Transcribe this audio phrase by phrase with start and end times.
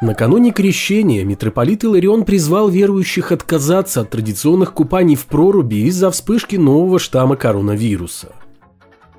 [0.00, 7.00] Накануне крещения митрополит Иларион призвал верующих отказаться от традиционных купаний в проруби из-за вспышки нового
[7.00, 8.32] штамма коронавируса.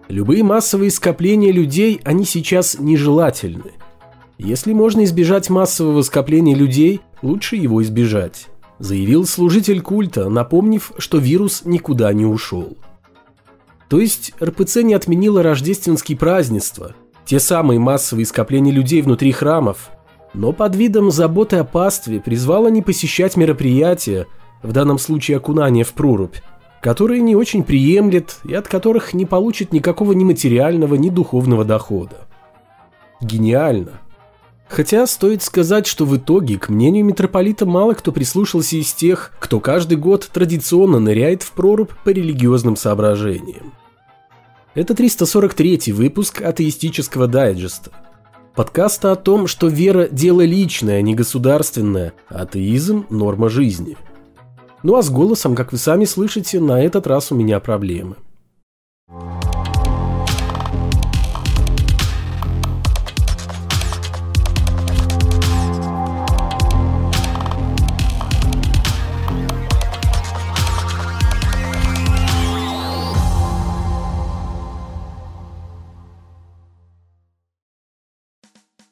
[0.08, 3.74] Любые массовые скопления людей, они сейчас нежелательны.
[4.38, 8.48] Если можно избежать массового скопления людей, лучше его избежать,
[8.80, 12.78] заявил служитель культа, напомнив, что вирус никуда не ушел.
[13.90, 19.90] То есть РПЦ не отменила рождественские празднества, те самые массовые скопления людей внутри храмов,
[20.34, 24.28] но под видом заботы о пастве призвала не посещать мероприятия,
[24.62, 26.36] в данном случае окунание в прорубь,
[26.82, 32.28] которые не очень приемлет и от которых не получит никакого ни материального, ни духовного дохода.
[33.22, 34.02] Гениально.
[34.68, 39.60] Хотя стоит сказать, что в итоге, к мнению митрополита, мало кто прислушался из тех, кто
[39.60, 43.74] каждый год традиционно ныряет в прорубь по религиозным соображениям.
[44.76, 47.92] Это 343 выпуск атеистического дайджеста.
[48.60, 53.96] Подкаста о том, что вера– дело личное, а не государственное, а атеизм– норма жизни.
[54.84, 58.18] Ну а с голосом, как вы сами слышите, на этот раз у меня проблемы–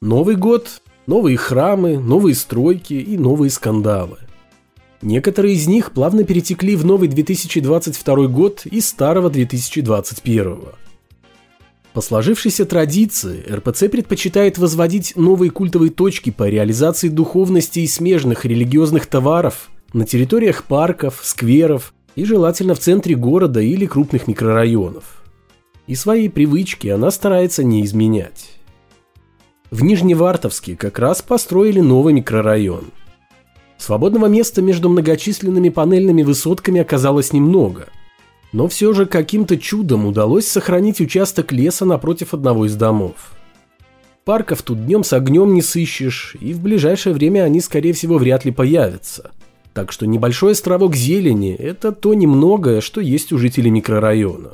[0.08, 4.16] Новый год, новые храмы, новые стройки и новые скандалы.
[5.02, 10.60] Некоторые из них плавно перетекли в новый 2022 год из старого 2021.
[11.92, 19.04] По сложившейся традиции, РПЦ предпочитает возводить новые культовые точки по реализации духовности и смежных религиозных
[19.04, 25.22] товаров на территориях парков, скверов и желательно в центре города или крупных микрорайонов.
[25.86, 28.57] И свои привычки она старается не изменять.
[29.70, 32.86] В Нижневартовске как раз построили новый микрорайон.
[33.76, 37.88] Свободного места между многочисленными панельными высотками оказалось немного.
[38.52, 43.32] Но все же каким-то чудом удалось сохранить участок леса напротив одного из домов.
[44.24, 48.46] Парков тут днем с огнем не сыщешь, и в ближайшее время они, скорее всего, вряд
[48.46, 49.30] ли появятся.
[49.74, 54.52] Так что небольшой островок зелени– это то немногое, что есть у жителей микрорайона.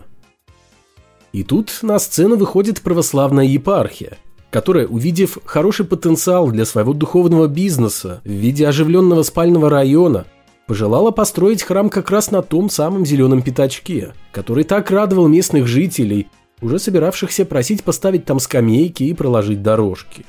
[1.32, 4.19] И тут на сцену выходит православная епархия,
[4.54, 10.26] которая, увидев хороший потенциал для своего духовного бизнеса в виде оживленного спального района,
[10.69, 16.28] пожелала построить храм как раз на том самом зеленом пятачке, который так радовал местных жителей,
[16.62, 20.25] уже собиравшихся просить поставить там скамейки и проложить дорожки.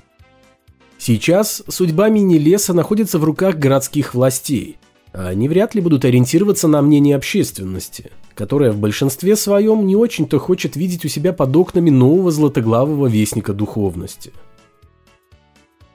[0.98, 4.80] Сейчас судьба мини-леса находится в руках городских властей,
[5.16, 10.76] они вряд ли будут ориентироваться на мнение общественности– которая в большинстве своем не очень-то хочет
[10.76, 14.34] видеть у себя под окнами нового златоглавого вестника духовности.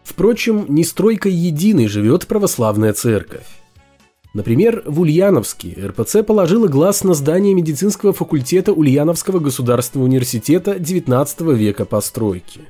[0.03, 3.47] Впрочем, не стройкой единой живет православная церковь.
[4.33, 11.85] Например, в Ульяновске РПЦ положила глаз на здание медицинского факультета Ульяновского государственного университета XIX века
[11.85, 12.61] постройки.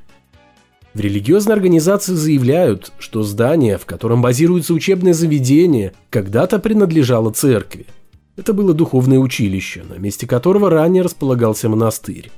[0.94, 7.86] В религиозной организации заявляют, что здание, в котором базируется учебное заведение, когда-то принадлежало церкви–
[8.40, 12.30] это было духовное училище, на месте которого ранее располагался монастырь.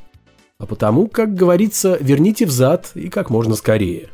[0.58, 4.08] А потому, как говорится, верните взад и как можно скорее.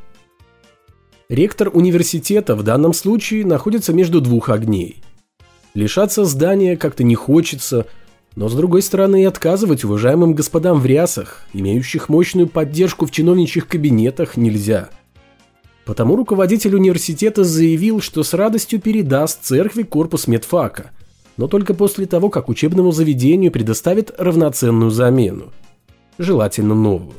[1.30, 5.02] Ректор университета в данном случае находится между двух огней.
[5.72, 7.86] Лишаться здания как-то не хочется,
[8.38, 13.66] но с другой стороны и отказывать уважаемым господам в рясах, имеющих мощную поддержку в чиновничьих
[13.66, 14.90] кабинетах, нельзя.
[15.84, 20.92] Потому руководитель университета заявил, что с радостью передаст церкви корпус медфака–
[21.38, 25.52] но только после того, как учебному заведению предоставят равноценную замену,
[26.18, 27.14] желательно новую.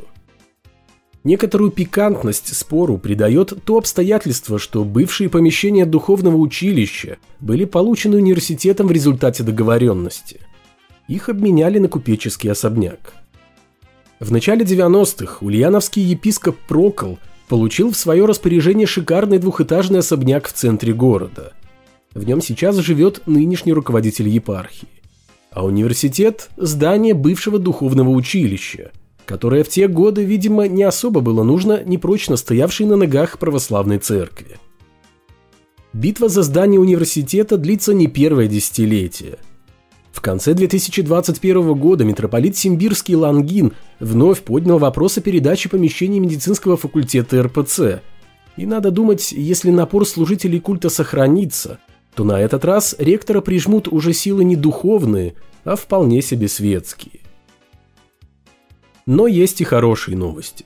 [1.23, 8.91] Некоторую пикантность спору придает то обстоятельство, что бывшие помещения духовного училища были получены университетом в
[8.91, 10.41] результате договоренности.
[11.09, 13.15] Их обменяли на купеческий особняк.
[14.21, 20.93] В начале 90-х ульяновский епископ Прокол получил в свое распоряжение шикарный двухэтажный особняк в центре
[20.93, 21.51] города–
[22.13, 24.87] в нем сейчас живет нынешний руководитель епархии.
[25.51, 28.91] А университет– здание бывшего духовного училища,
[29.25, 34.57] которое в те годы, видимо, не особо было нужно непрочно стоявшей на ногах православной церкви.
[35.93, 39.37] Битва за здание университета длится не первое десятилетие.
[40.11, 47.41] В конце 2021 года митрополит Симбирский Лангин вновь поднял вопрос о передаче помещений медицинского факультета
[47.43, 48.01] РПЦ.
[48.57, 51.79] И надо думать, если напор служителей культа сохранится,
[52.15, 57.21] то на этот раз ректора прижмут уже силы не духовные, а вполне себе светские.
[59.05, 60.65] Но есть и хорошие новости.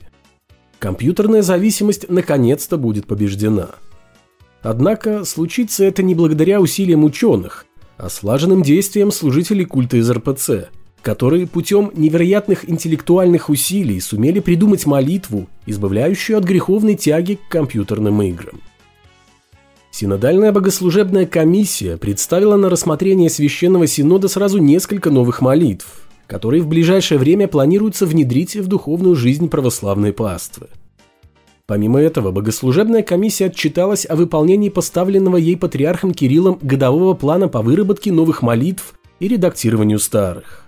[0.78, 3.70] Компьютерная зависимость наконец-то будет побеждена.
[4.62, 10.68] Однако случится это не благодаря усилиям ученых, а слаженным действиям служителей культа из РПЦ,
[11.02, 18.60] которые путем невероятных интеллектуальных усилий сумели придумать молитву, избавляющую от греховной тяги к компьютерным играм.
[19.90, 25.86] Синодальная богослужебная комиссия представила на рассмотрение Священного Синода сразу несколько новых молитв,
[26.26, 30.68] которые в ближайшее время планируется внедрить в духовную жизнь православной паствы.
[31.66, 38.12] Помимо этого, богослужебная комиссия отчиталась о выполнении поставленного ей патриархом Кириллом годового плана по выработке
[38.12, 40.66] новых молитв и редактированию старых.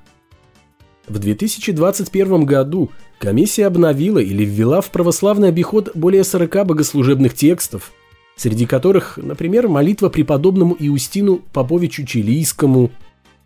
[1.06, 7.92] В 2021 году комиссия обновила или ввела в православный обиход более 40 богослужебных текстов,
[8.34, 12.90] среди которых, например, молитва преподобному Иустину Поповичу Чилийскому,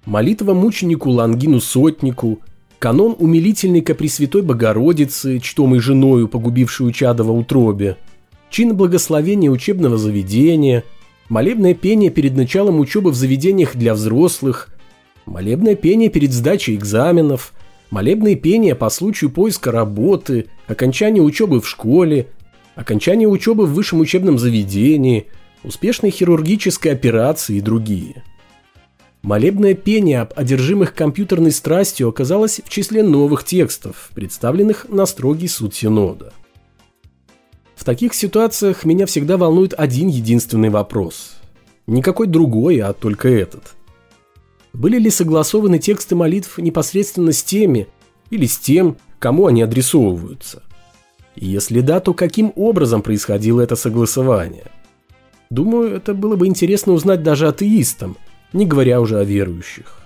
[0.06, 2.40] молитва мученику Лангину Сотнику,
[2.80, 7.96] канон умилительника Пресвятой Богородицы, чтомой женою, погубившую чадо во утробе,
[8.50, 10.82] чин благословения учебного заведения,
[11.28, 14.70] молебное пение перед началом учебы в заведениях для взрослых,
[15.26, 17.52] молебное пение перед сдачей экзаменов,
[17.90, 22.26] молебное пение по случаю поиска работы, окончания учебы в школе–
[22.80, 25.26] окончание учебы в высшем учебном заведении,
[25.62, 28.22] успешной хирургической операции и другие.
[29.22, 35.74] Молебное пение об одержимых компьютерной страстью оказалось в числе новых текстов, представленных на строгий суд
[35.74, 36.32] Синода.
[37.76, 41.36] В таких ситуациях меня всегда волнует один единственный вопрос.
[41.86, 43.74] Никакой другой, а только этот.
[44.72, 47.88] Были ли согласованы тексты молитв непосредственно с теми
[48.30, 50.62] или с тем, кому они адресовываются?
[51.36, 54.70] Если да, то каким образом происходило это согласование?
[55.50, 58.16] Думаю, это было бы интересно узнать даже атеистам,
[58.52, 59.96] не говоря уже о верующих.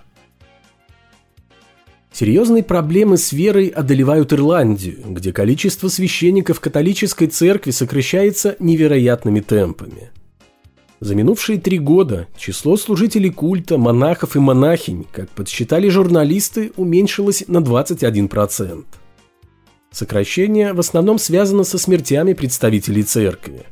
[2.13, 10.11] Серьезные проблемы с верой одолевают Ирландию, где количество священников католической церкви сокращается невероятными темпами.
[11.01, 17.59] За минувшие три года число служителей культа, монахов и монахинь, как подсчитали журналисты, уменьшилось на
[17.59, 18.85] 21%.
[19.91, 23.65] Сокращение в основном связано со смертями представителей церкви.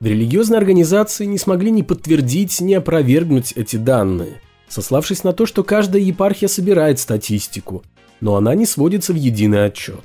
[0.00, 5.64] В религиозной организации не смогли ни подтвердить, ни опровергнуть эти данные, сославшись на то, что
[5.64, 7.82] каждая епархия собирает статистику,
[8.20, 10.04] но она не сводится в единый отчет.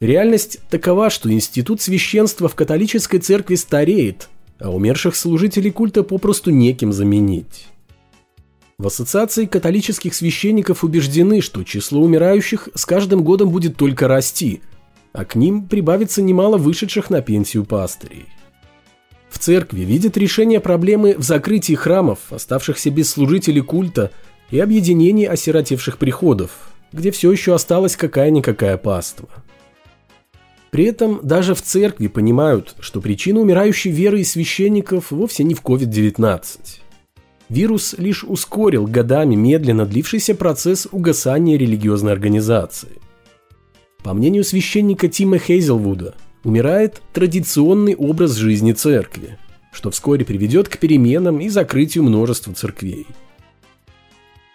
[0.00, 6.92] Реальность такова, что институт священства в католической церкви стареет, а умерших служителей культа попросту неким
[6.92, 7.66] заменить.
[8.78, 14.62] В Ассоциации католических священников убеждены, что число умирающих с каждым годом будет только расти,
[15.12, 18.26] а к ним прибавится немало вышедших на пенсию пастырей.
[19.30, 24.10] В церкви видят решение проблемы в закрытии храмов, оставшихся без служителей культа,
[24.50, 26.50] и объединении осиротевших приходов,
[26.92, 29.30] где все еще осталась какая-никакая паства.
[30.70, 35.62] При этом даже в церкви понимают, что причина умирающей веры и священников вовсе не в
[35.62, 36.82] COVID-19
[37.52, 43.01] вирус лишь ускорил годами медленно длившийся процесс угасания религиозной организации.
[44.02, 46.14] По мнению священника Тима Хейзелвуда,
[46.44, 49.38] умирает традиционный образ жизни церкви,
[49.72, 53.06] что вскоре приведет к переменам и закрытию множества церквей.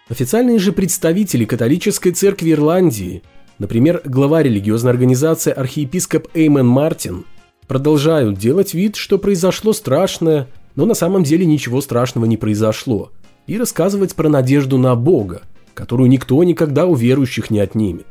[0.08, 3.22] Официальные же представители католической церкви Ирландии,
[3.58, 7.24] например, глава религиозной организации архиепископ Эймен Мартин,
[7.66, 13.12] продолжают делать вид, что произошло страшное, но на самом деле ничего страшного не произошло,
[13.46, 15.42] и рассказывать про надежду на Бога,
[15.74, 18.06] которую никто никогда у верующих не отнимет.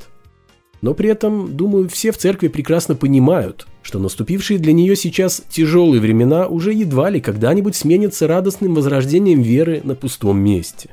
[0.81, 5.99] Но при этом, думаю, все в церкви прекрасно понимают, что наступившие для нее сейчас тяжелые
[5.99, 10.91] времена уже едва ли когда-нибудь сменятся радостным возрождением веры на пустом месте.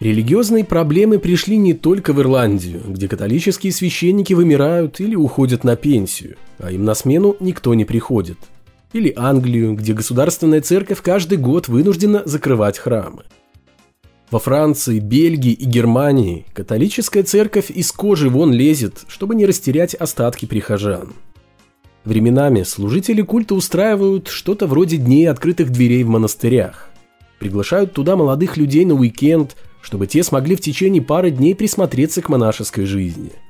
[0.00, 6.36] Религиозные проблемы пришли не только в Ирландию, где католические священники вымирают или уходят на пенсию,
[6.58, 8.38] а им на смену никто не приходит–
[8.92, 13.24] или Англию, где государственная церковь каждый год вынуждена закрывать храмы.
[14.32, 20.46] Во Франции, Бельгии и Германии католическая церковь из кожи вон лезет, чтобы не растерять остатки
[20.46, 21.12] прихожан.
[22.06, 26.88] Временами служители культа устраивают что-то вроде дней открытых дверей в монастырях.
[27.40, 32.30] Приглашают туда молодых людей на уикенд, чтобы те смогли в течение пары дней присмотреться к
[32.30, 33.32] монашеской жизни–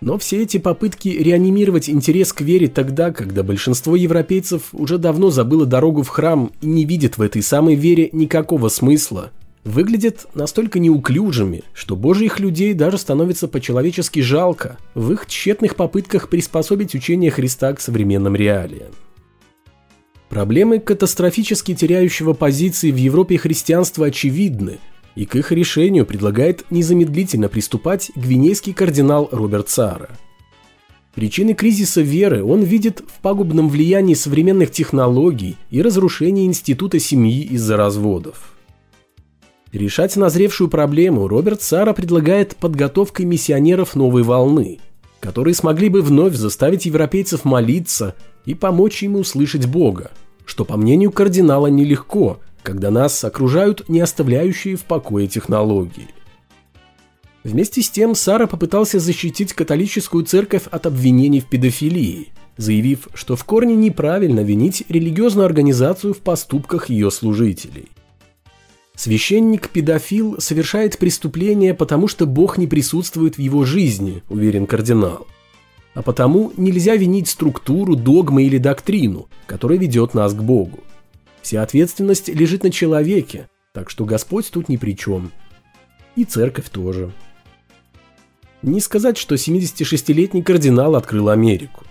[0.00, 5.64] но все эти попытки реанимировать интерес к вере тогда, когда большинство европейцев уже давно забыло
[5.64, 9.30] дорогу в храм и не видит в этой самой вере никакого смысла,
[9.64, 16.94] выглядят настолько неуклюжими, что божьих людей даже становится по-человечески жалко в их тщетных попытках приспособить
[16.94, 18.92] учение Христа к современным реалиям.
[20.28, 24.78] Проблемы катастрофически теряющего позиции в Европе христианства очевидны–
[25.14, 30.10] и к их решению предлагает незамедлительно приступать гвинейский кардинал Роберт Сара.
[31.14, 37.76] Причины кризиса веры он видит в пагубном влиянии современных технологий и разрушении института семьи из-за
[37.76, 38.56] разводов.
[39.74, 44.78] Решать назревшую проблему Роберт Сара предлагает подготовкой миссионеров новой волны,
[45.18, 48.14] которые смогли бы вновь заставить европейцев молиться
[48.44, 50.12] и помочь им услышать Бога,
[50.46, 56.06] что, по мнению кардинала, нелегко, когда нас окружают не оставляющие в покое технологии.
[57.42, 63.42] Вместе с тем Сара попытался защитить католическую церковь от обвинений в педофилии, заявив, что в
[63.42, 67.88] корне неправильно винить религиозную организацию в поступках ее служителей.
[68.96, 75.26] Священник-педофил совершает преступление, потому что Бог не присутствует в его жизни, уверен кардинал.
[75.94, 80.80] А потому нельзя винить структуру, догмы или доктрину, которая ведет нас к Богу.
[81.42, 85.32] Вся ответственность лежит на человеке, так что Господь тут ни при чем.
[86.16, 87.12] И церковь тоже.
[88.62, 91.84] Не сказать, что 76-летний кардинал открыл Америку.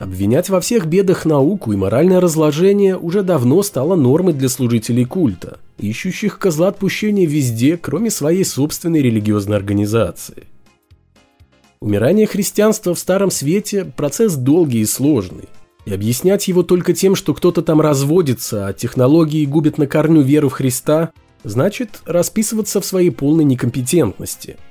[0.00, 5.58] Обвинять во всех бедах науку и моральное разложение уже давно стало нормой для служителей культа,
[5.76, 10.44] ищущих козла отпущения везде, кроме своей собственной религиозной организации.
[11.82, 15.50] Умирание христианства в Старом Свете– процесс долгий и сложный,
[15.84, 20.48] и объяснять его только тем, что кто-то там разводится, а технологии губят на корню веру
[20.48, 21.10] в Христа,
[21.44, 24.56] значит расписываться в своей полной некомпетентности–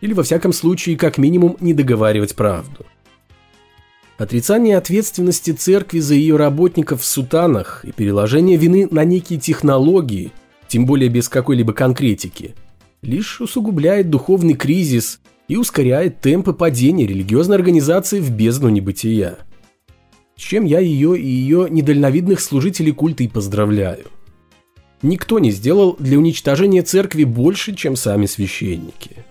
[0.00, 2.84] или во всяком случае как минимум не договаривать правду.
[4.18, 10.32] Отрицание ответственности церкви за ее работников в сутанах и переложение вины на некие технологии,
[10.68, 12.54] тем более без какой-либо конкретики,
[13.00, 19.38] лишь усугубляет духовный кризис и ускоряет темпы падения религиозной организации в бездну небытия.
[20.36, 24.06] С чем я ее и ее недальновидных служителей культа и поздравляю.
[25.02, 29.24] Никто не сделал для уничтожения церкви больше, чем сами священники.